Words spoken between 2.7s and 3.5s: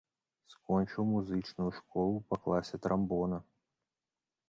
трамбона.